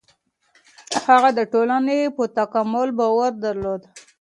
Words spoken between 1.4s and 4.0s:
ټولني په تکامل باور درلود.